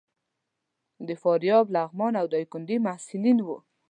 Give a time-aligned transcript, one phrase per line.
[1.07, 3.57] د فاریاب، لغمان او ډایکنډي محصلین وو.